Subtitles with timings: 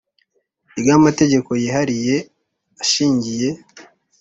[0.79, 2.15] Ry amategeko yihariye
[2.83, 3.49] ashingiye